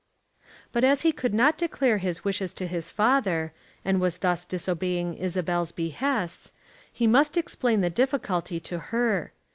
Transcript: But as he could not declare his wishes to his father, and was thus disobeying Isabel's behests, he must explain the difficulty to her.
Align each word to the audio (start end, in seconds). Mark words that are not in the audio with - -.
But 0.71 0.83
as 0.83 1.03
he 1.03 1.11
could 1.11 1.31
not 1.31 1.59
declare 1.59 1.99
his 1.99 2.23
wishes 2.23 2.53
to 2.55 2.65
his 2.65 2.89
father, 2.89 3.53
and 3.85 4.01
was 4.01 4.17
thus 4.17 4.45
disobeying 4.45 5.13
Isabel's 5.13 5.71
behests, 5.71 6.53
he 6.91 7.05
must 7.05 7.37
explain 7.37 7.81
the 7.81 7.91
difficulty 7.91 8.59
to 8.61 8.79
her. 8.79 9.31